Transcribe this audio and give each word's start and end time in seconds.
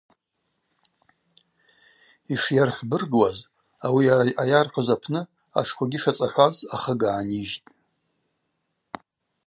Йшйархӏвбыргуаз, 2.33 3.37
ауи 3.85 4.01
йара 4.07 4.25
йъайархӏвыз 4.35 4.87
апны 4.95 5.21
атшквагьи 5.59 5.99
шацӏахӏваз 6.03 6.55
ахыга 6.75 7.09
гӏанижьтӏ. 7.13 7.67